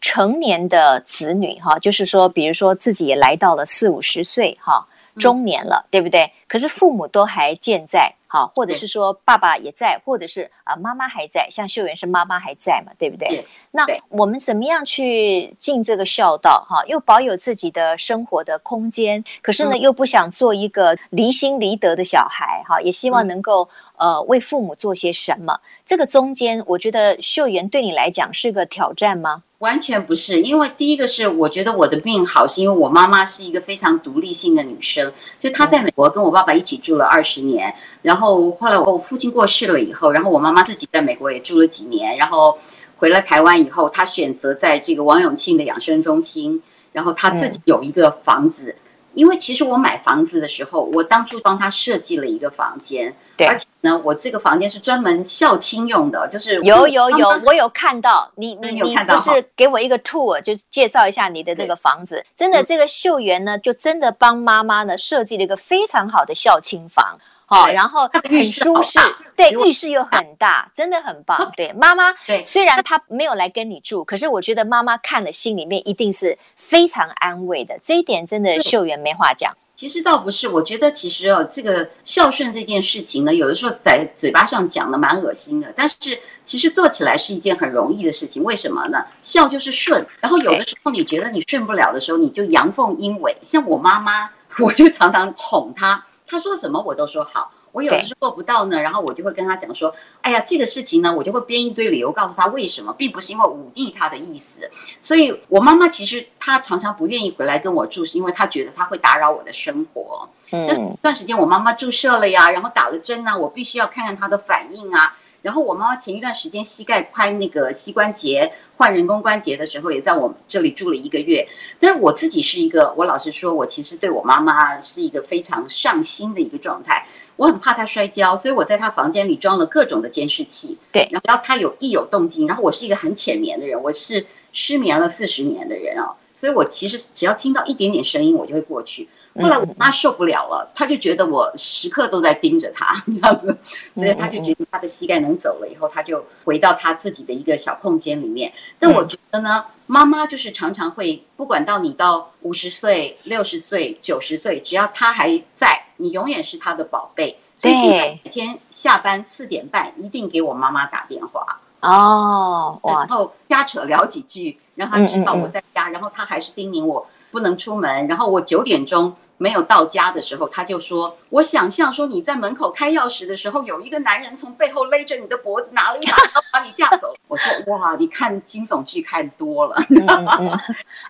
[0.00, 4.86] 成年的子女哈，就是说，比如说自己也来到了四五十岁哈，
[5.16, 6.30] 中年了，对不对？
[6.46, 8.14] 可是父母都还健在。
[8.26, 13.28] 好，或者是说爸爸也在，或者是啊妈妈还在，像秀媛是妈妈还在嘛，对不对？
[13.28, 16.82] 对，那我们怎么样去尽这个孝道哈？
[16.86, 23.68] 又保有自己的生活的空间，可是呢又不想做一个离心离德的小孩哈，也希望能够
[24.02, 25.60] 呃为父母做些什么。
[25.86, 29.44] 这个中间，我觉得秀媛对你来讲是个挑战吗？
[29.58, 42.58] 完全不是，因为第一个是我觉得我的命好，是因为我妈妈是一个非常独立性的女生，就她在美国跟我爸爸一起住了二十年，然后后来我父亲过世了以后，然后我妈妈自己在美国也住了几年，然后
[42.96, 46.60] 回了台湾以后，她选择在这个王永庆的养生中心，
[46.90, 48.74] 然后她自己有一个房子。
[48.76, 48.82] 嗯
[49.14, 58.30] 因为其实我买房子的时候，我当初帮他设计了一个房间，对，而且呢，我这个房间是专门孝亲用的，就是有有有，我有看到。
[58.36, 67.18] 你你你不是给我一个 tour，就介绍一下你的这个房子，真的这个秀媛呢，就真的帮妈妈呢设计了一个非常好的孝亲房。
[67.52, 68.98] 好，然后很舒适，
[69.36, 71.52] 对，浴室又很大，真的很棒。
[71.54, 77.78] 对，妈妈，对，虽然她没有来跟你住，可是我觉得妈妈看了心里面一定是非常安慰的。
[77.82, 79.54] 这一点真的秀媛没话讲。
[79.74, 85.96] 其实倒不是，我觉得其实哦，这个孝顺这件事情呢，有的时候在嘴巴上讲的蛮恶心的，但是
[86.44, 88.44] 其实做起来是一件很容易的事情。
[88.44, 89.04] 为什么呢？
[89.22, 93.36] 孝就是顺，然后有的时候你觉得你顺不了的时候，你就阳奉阴违。
[93.42, 96.04] 像我妈妈， 我就常常哄她。
[96.32, 104.70] 他说什么我都说好，我有的时候做不到呢，然后我就会跟他讲说，哎呀，这个事情呢，我就会编一堆理由告诉他为什么，并不是因为忤逆他的意思。
[104.98, 110.26] 所以我妈妈其实她常常不愿意回来跟我住，是因为她觉得她会打扰我的生活。
[110.52, 115.14] 嗯，但是一段时间我妈妈注射了呀，然后打了针啊，我必须要看看她的反应啊。
[115.42, 121.46] 然后我妈妈前一段时间膝盖拍那个膝关节换人工关节的时候，也在我这里住了一个月。
[121.78, 127.06] 但是我自己是一个，我老实说，我其实对我妈妈是一个非常上心的一个状态。
[127.36, 130.78] 我很怕她摔跤，所以我在她房间里装了各种的监视器。
[130.92, 139.08] 对，然后她有一有动静，然后我是一个很浅眠的人，我是失眠了四十年的人啊，所以我其实只要听到一点点声音，我就会过去。
[139.40, 143.56] 后来我妈受不了了，她就觉得我时刻都在盯着她 这样子，
[143.94, 148.52] 所以她就觉得她的膝盖能走了以后，她就回到她自己的一个小空间里面。
[148.78, 157.38] 但我觉得呢，妈妈就是常常会，不管到你到五十岁、六十岁、九十岁，只要她还在，你永远是她的宝贝。
[157.54, 169.16] 所以每天下班四点半一定给我妈妈打电话哦，然后瞎扯聊几句，让她知道我在家，然后她还是叮咛我不能出门，然后我九点钟。
[169.38, 177.12] 没有到家的时候，他就说：“我想象说你在门口开钥匙的时候，有一个男人从背后勒着你的脖子，拿了一把刀把你架走。
[177.26, 179.74] ”我说：“哇，你看惊悚剧看多了。
[179.88, 180.06] 嗯”
[180.38, 180.60] 嗯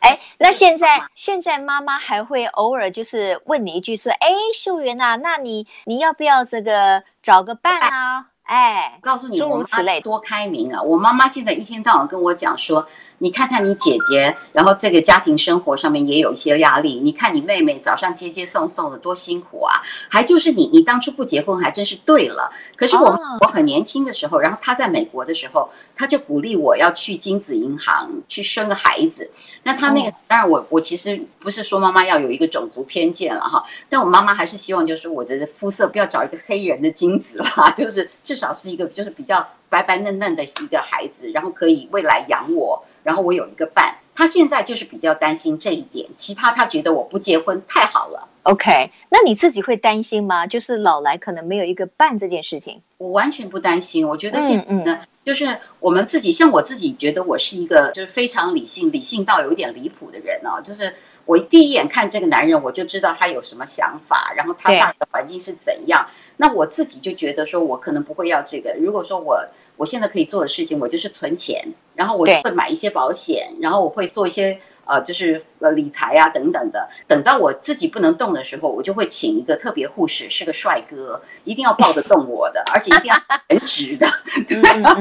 [0.00, 10.80] 哎， 那现在现在妈妈还会偶尔就是问你一句说：“哎，秀媛呐，那你你要不要这个找个伴啊？”哎，告诉你，诸如此类，多开明啊！
[10.80, 12.88] 我妈妈现在一天到晚跟我讲说。
[13.22, 16.94] 你看看你姐姐，然后这个家庭生活上面也有一些压力。
[16.94, 19.80] 你看你妹妹早上接接送送的多辛苦啊！
[20.08, 22.50] 还就是你，你当初不结婚还真是对了。
[22.74, 23.18] 可是我、oh.
[23.42, 29.30] 我很年轻的时候，然后她在美国的时候，她就鼓励我要去精子银行去生个孩子。
[29.62, 30.14] 那她那个、oh.
[30.26, 42.84] 当然我我其实不是说妈妈要有一个种族偏见了哈，但我妈妈还是希望就是我的肤色不要找一个黑人的精子啦， 就是至少是一个就是比较白白嫩嫩的一个孩子，然后可以未来养我。
[43.02, 48.28] 然后我有一个伴，他现在就是比较担心这一点，其他他觉得我不结婚太好了。
[48.44, 50.46] OK，那你自己会担心吗？
[50.46, 54.06] 就是老来可能没有一个伴这件事情，我完全不担心。
[54.06, 60.60] 我觉得现在呢，就是我们自己，像我自己觉得我是一个就是非常理性，理性到有一点离谱的人哦。
[60.60, 60.92] 就是
[61.24, 66.04] 我第一眼看这个男人，我就知道他有什么想法，然后他大的环境是怎样。
[66.36, 68.74] 那我自己就觉得说，我可能不会要这个。
[68.78, 69.44] 如果说我。
[69.76, 76.88] 我现在可以做的事情，我就是存钱，然后我会买一些保险，然后我会做一些呃，就是呃理财啊等等的。
[77.06, 83.16] 等到我自己不能动的时候，我就会请一个特别护士，是个帅哥，一定要抱得动我的，而且一定要
[83.48, 84.06] 很直的，
[84.46, 84.60] 对，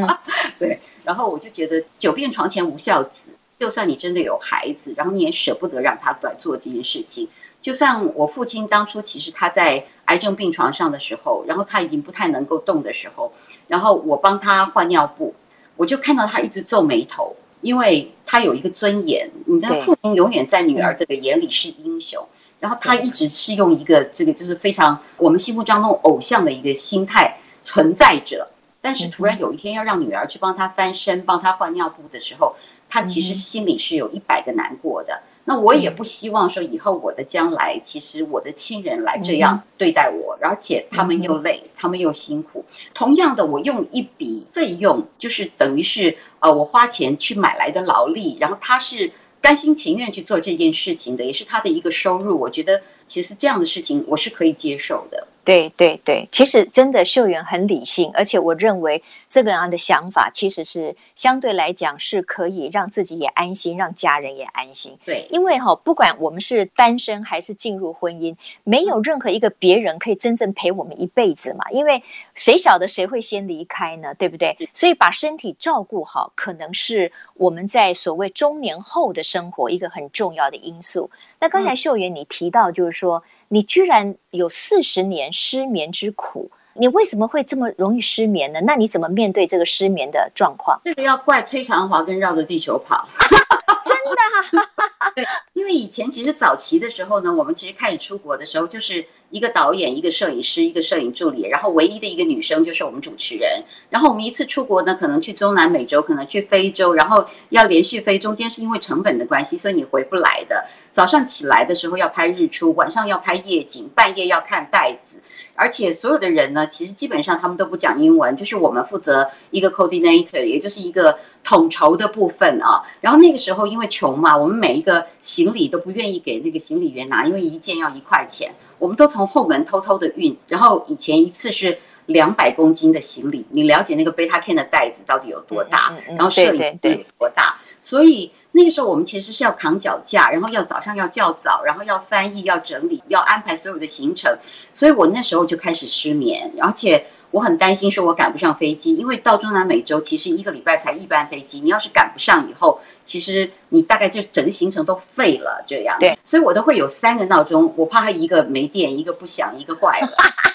[0.57, 0.79] 对。
[1.03, 7.27] 然后我就觉得久病床前无孝子，就算你真的有孩子，然后你也舍不得让他来做这件事情。
[7.61, 13.31] 就像我父亲当初，其实他在癌症病床上的时候，然后他已经不太能够动的时候，
[13.67, 15.35] 然后我帮他换尿布，
[15.75, 19.29] 我就看到他一直皱眉头，因为他有一个尊严。
[19.45, 22.27] 你的父亲永远在女儿这个眼里是英雄，
[22.59, 28.47] 然后他一直是用一个这个就是非常我们心目当中偶像的一个心态存在着。
[28.81, 32.55] 但是突然有一天要让女儿去帮他翻身、帮他换尿布的时候，
[32.89, 35.21] 他其实心里是有一百个难过的。
[35.45, 42.63] 那我也不希望说以后我的将来，其实我的亲人来这样对待我，而且他们又累，他们又辛苦。
[42.93, 52.39] 同样的，我用一笔费用，就是等于是呃，我花钱去买来的劳力，然后他是甘心情愿去做这件事情的，也是他的一个收入。
[52.39, 55.27] 我觉得其实这样的事情我是可以接受的。
[55.43, 64.95] 对对对，其实真的秀媛很理性，而且我认为这个样的想法其实是相对来讲是可以让自己也安心，让家人也安心。
[65.03, 71.69] 对，因为哈，不管我们是单身还是进入婚姻，没有任何一个别人可以真正陪我们一辈子嘛。
[71.71, 72.03] 因为
[72.35, 74.13] 谁晓得谁会先离开呢？
[74.13, 74.55] 对不对？
[74.71, 81.09] 所以把身体照顾好，可能是我们在所谓中年后的生活一个很重要的因素。
[81.39, 83.23] 那刚才秀媛你提到，就是说。
[83.53, 88.61] 你居然有四十年失眠之苦，你为什么会这么容易失眠呢？
[88.61, 90.79] 那你怎么面对这个失眠的状况？
[90.85, 93.05] 这个要怪崔长华跟绕着地球跑，
[94.05, 95.11] 真的、啊。
[95.15, 99.05] 对，因为以前其实早期的时候呢，我们其实开始出国的时候就是。
[99.31, 103.63] 一个导演，一个摄影师，一个摄影助理，然后唯一的一个女生就是我们主持人。
[103.89, 110.65] 然后我们一次出国呢，可能去中南美洲，可能去非洲，然后要连续飞，中间是因为成本的关系，所以你回不来的。
[110.91, 115.20] 早上起来的时候要拍日出，晚上要拍夜景，半夜要看袋子。
[115.61, 122.81] 而且所有的人呢，其实基本上他们都不讲英文，就是我们负责一个 coordinator，也就是一个统筹的部分啊。
[122.99, 128.51] 然后那个时候因为穷嘛，我们每一个行李都不愿意给那个行李员拿，因为一件要一块钱。
[128.79, 131.77] 我们都从后门偷偷的运，然后以前一次是
[132.07, 135.93] 两百公斤的行李，你了解那个贝塔 can 的袋子到底有多大？
[136.07, 137.59] 然后摄影机有多大？
[137.81, 144.37] 所以那个时候我们其实是要扛脚架，然后要早上要较早，然后要翻译、要整理、要安排所有的行程。
[144.71, 155.97] 所以我那时候就开始失眠，而且我很担心说我赶不上飞机，因为到中南美洲其实一个礼拜才一班飞机，你要是赶不上以后，其实你大概就整个行程都废了这样。
[155.99, 160.09] 对，所以我都会有三个闹钟，我怕它一个没电，一个不响，一个坏了。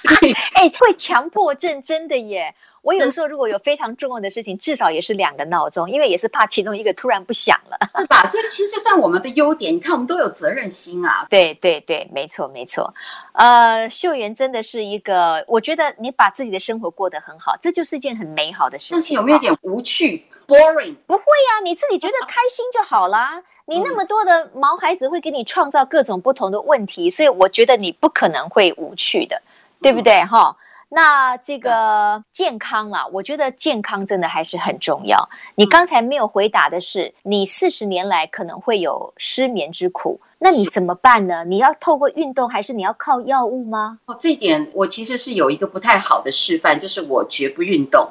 [0.54, 2.54] 哎，会强迫症真的耶。
[2.86, 8.24] 我有时候如果有非常重要的事情，至少也是两个闹钟，因为也是怕其中一个突然不响了，是吧？
[8.26, 9.74] 所以其实这算我们的优点。
[9.74, 11.26] 你看，我们都有责任心啊。
[11.28, 12.94] 对对对，没错没错。
[13.32, 18.94] 呃，秀媛真的是一个，我觉得你把自己的生活过得很好，这就是一件很美好的事情。
[18.94, 20.94] 但是有没有点无趣？Boring？
[21.08, 23.42] 不会呀、啊，你自己觉得开心就好啦。
[23.64, 29.42] 你那么多的毛孩子会给你创造各种不同的问题，所以我觉得你不可能会无趣的，
[29.82, 30.22] 对不对？
[30.24, 30.56] 哈。
[30.88, 35.28] 那这个健康啊，我觉得健康真的还是很重要。
[35.56, 40.20] 你刚才没有回答的是，你四十年来可能会有失眠之苦。
[40.38, 41.44] 那你怎么办呢？
[41.46, 43.98] 你要透过运动，还是你要靠药物吗？
[44.04, 48.06] 哦，这一点我其实是有一个不太好的示范，就是我绝不运动。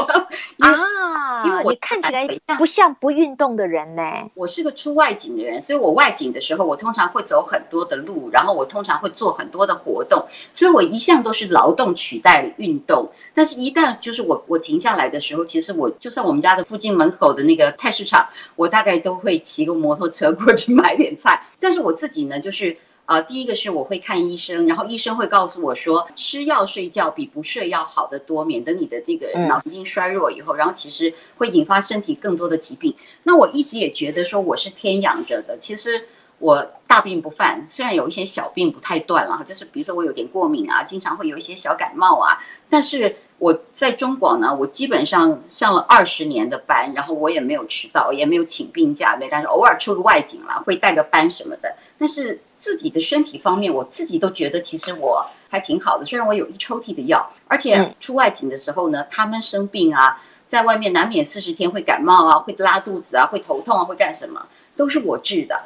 [0.58, 4.02] 啊，因为我看起来不像不运动的人呢。
[4.34, 13.06] 我是个出外景的人，所以我外景的时候，我通常会走很多的路，然后我通常会做很多的活动，所以我一向都是劳动取代运动。
[13.34, 21.42] 但是，一旦就是我我停下来的时候，其实我就算我们家的附近门口的那个菜市场，我大概都会骑个摩托车过去买点菜。
[21.66, 32.94] 但是我自己呢，就是啊、呃，第一个是我会看医生，然后医生会告诉我说，吃药睡觉比不睡要好得多，免得你的这个脑神经衰弱以后，然后其实会引发身体更多的疾病。
[33.24, 36.06] 那我一直也觉得说我是天养着的，其实。
[36.38, 42.36] 我大病不犯，虽然有一些小病不太断了哈，就是比如说我有点过敏啊，经常会有一些小感冒啊。
[42.68, 51.76] 但是我在中广呢，我基本上上了二十年的班，然后我也没有迟到，也没有请病假，没干什么，偶尔出个外景了，会带个班什么的。
[51.98, 56.04] 但是自己的身体方面，我自己都觉得其实我还挺好的。
[56.04, 60.18] 虽然我有一抽屉的药，而且出外景的时候呢，他们生病啊，
[60.48, 65.62] 在外面难免四十天会感冒啊，会拉肚子啊，会头痛啊，会干什么，都是我治的。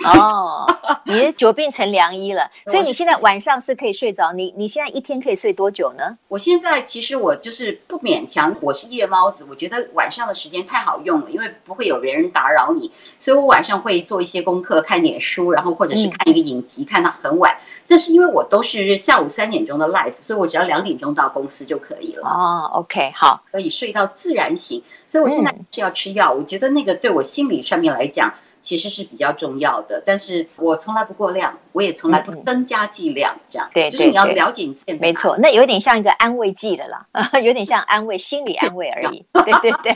[0.08, 0.66] 哦，
[1.04, 4.32] 你的久病成良医了， 所以你现在晚上是可以睡着。
[4.32, 6.16] 你你现在一天可以睡多久呢？
[6.28, 17.56] 我现在其实我就是不勉强，我是夜猫子，我觉得晚上的时间太好用了，因为不会有别人打扰你，所以我晚上会做一些功课，看点书，然后或者是看一个影集，嗯、看到很晚。
[17.86, 22.28] 但是因为我都是下午三点钟的 live，所以我只要两点钟到公司就可以了。
[22.28, 24.82] 哦，OK，好，可以睡到自然醒。
[25.08, 28.32] 所以我现在是要吃药，嗯、我觉得那个对我心理上面来讲。
[28.62, 33.68] 其实是比较重要的，但是我从来不过量，我也从来不增加剂量，这样。
[33.72, 34.92] 对、嗯，就是你要了解你自己。
[34.94, 37.04] 没错，那有点像一个安慰剂的啦，
[37.42, 39.24] 有点像安慰心理安慰而已。
[39.32, 39.94] 对对对。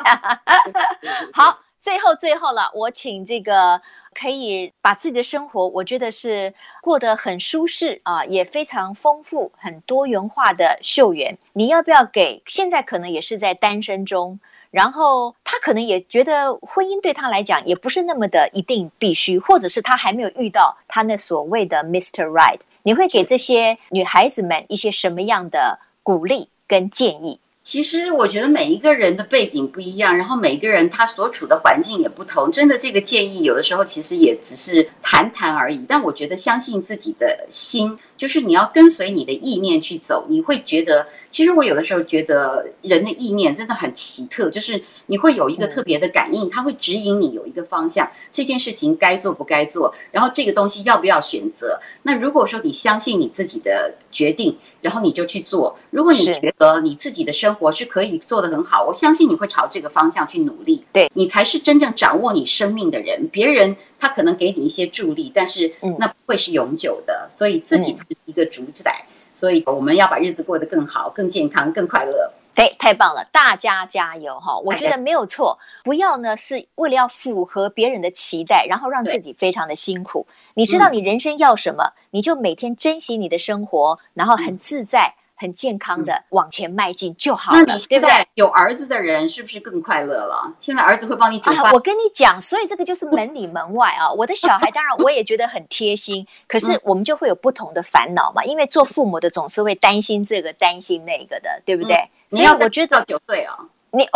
[1.32, 3.80] 好，最后最后了，我请这个
[4.14, 14.40] 可以把自己的生活，我觉得是过得很舒适啊，也非常丰富、很多元化的秀媛，你要不要给现在可能也是在单身中？
[14.74, 22.24] 然后他可能也觉得婚姻对他来讲也不是那么的一定必须，或者是他还没有遇到他那所谓的 Mr.
[22.26, 22.58] Right。
[22.82, 27.38] 你会给这些女孩子们一些什么样的鼓励跟建议？
[27.62, 32.50] 其实我觉得每一个人的背景不一样，然后每一个人他所处的环境也不同。
[32.52, 35.86] 真的，这个建议有的时候其实也只是谈谈而已。
[35.88, 41.06] 但我觉得相信自己的心，就是你要跟随你的意念去走，你会觉得。
[41.30, 51.80] 其实我有的时候觉得人的意念真的很奇特，就是你会有一个特别的感应，它会指引你有一个方向，这件事情该做不该做，然后这个东西要不要选择。
[52.04, 55.76] 那如果说你相信你自己的决定，然后你就去做。
[55.90, 60.84] 如果你觉得你自己的生活是可以做得很好，我相信你会朝这个方向去努力。
[60.92, 63.28] 对，你才是真正掌握你生命的人。
[63.32, 67.28] 别人他可能给你一些助力，但是那不会是永久的。
[67.30, 69.04] 所以自己是一个主宰。
[69.32, 72.32] 所以我们要把日子过得更好、更健康、更快乐。
[72.54, 74.56] 对，太棒了，大家加油哈！
[74.60, 80.28] 我觉得没有错，不要呢是为了要符合别人的期待，然后让自己非常的辛苦。
[80.54, 85.14] 你知道你人生要什么，嗯、你就每天珍惜你的生活，然后很自在。
[85.16, 90.54] 嗯很健康的往前迈进就好了，那你现在有儿子的人是不是更快乐了？
[90.60, 91.66] 现在儿子会帮你煮饭。
[91.66, 94.10] 啊，我跟你讲，所以这个就是门里门外啊。
[94.10, 98.44] 我的小孩当然我也觉得很贴心，可是我们就会有不同的烦恼嘛。
[98.44, 102.08] 因为做父母的总是会担心这个担心那个的，对不对？
[102.30, 103.58] 你要我觉得九岁啊，
[103.90, 104.08] 你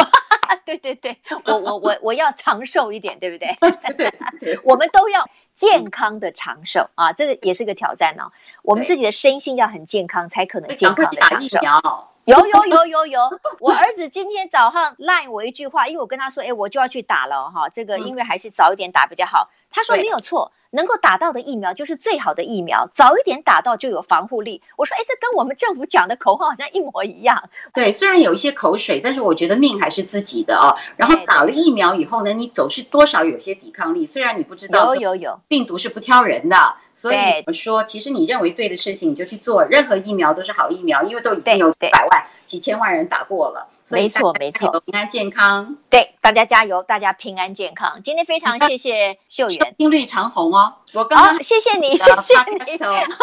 [0.64, 3.56] 对对对，我我我我要长寿一点，对不对？
[3.60, 5.28] 对对对， 我们都要。
[5.58, 8.30] 健康的长寿啊，这个也是个挑战哦。
[8.62, 11.58] 我们自己的身心要很健康，才可能健康的长寿。
[12.26, 13.20] 有有有有有，
[13.58, 17.68] 我儿子今天早上赖我一句话，因为我跟他说，哎，我就要去打了哈。
[17.68, 19.50] 这个因为还是早一点打比较好。
[19.68, 24.62] 他说没有错，能够打到的疫苗就是最好的疫苗，早一点打到就有防护力。
[24.76, 27.42] 我说，哎，这跟我们政府讲的口号好像一模一样。
[27.72, 30.76] 对，虽然有一些口水，但是我觉得命还是自己的哦。
[30.96, 36.56] 然后打了疫苗以后呢，你总是多少有些抵抗力，虽然你不知道，有有有，病毒是不挑人的。
[36.98, 39.64] 所以我说，其实你认为对的事情，你就去做。
[39.64, 43.68] 任何疫苗都是好疫苗，因为都已经有百万、几千万人打过了。
[43.90, 45.74] 没错，没错，平安健康。
[45.88, 47.98] 对，大家加油，大家平安健康。
[48.04, 50.74] 今天非常谢谢秀媛，音律长虹哦。
[50.92, 52.78] 我刚刚、哦、谢谢你，谢谢你，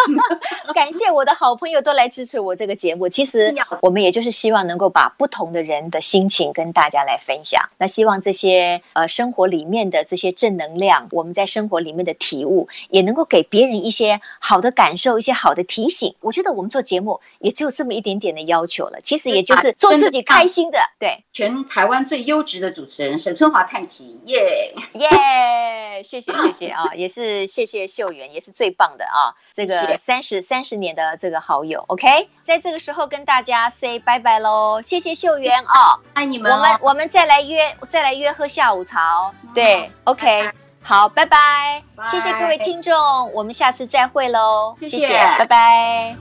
[0.73, 3.07] 感谢我的好朋友都来支持我这个节目。
[3.07, 7.61] 其实我们也就是希望能够把不同的人的心情跟大家来分享。
[7.77, 16.15] 那希望这些呃生活里面的这些正能量，我们在生活里面的体悟，也能够给别人一些好的感受，一些好的提醒。
[16.21, 18.99] 我觉得我们做节目也只有这么一点点的要求了。
[19.01, 20.79] 其实也就是做自己开心的。
[20.99, 27.45] 对，全台湾最优质的主持人沈春华太极，耶耶，谢谢谢谢啊，也是。
[27.55, 29.31] 谢谢秀媛，也是最棒的啊！
[29.53, 34.81] 这个三十三十年的这个好友，OK，在这个时候跟大家 say 拜拜喽！
[34.81, 36.55] 谢谢秀媛哦，爱你们、哦！
[36.55, 39.33] 我们我们再来约，再来约喝下午茶哦。
[39.53, 40.49] 对，OK，
[40.87, 41.81] 好，拜拜！
[41.95, 42.93] 拜谢谢各位听众，
[43.33, 44.77] 我们下次再会喽！
[44.79, 46.15] 谢谢拜拜。